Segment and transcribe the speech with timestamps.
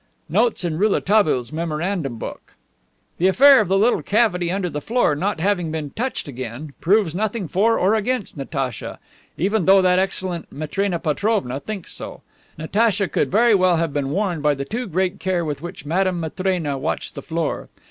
[0.29, 2.53] Notes in Rouletabille's memorandum book:
[3.19, 7.13] The affair of the little cavity under the floor not having been touched again proves
[7.13, 8.97] nothing for or against Natacha
[9.37, 12.23] (even though that excellent Matrena Petrovna thinks so).
[12.57, 16.19] Natacha could very well have been warned by the too great care with which Madame
[16.19, 17.69] Matrena watched the floor.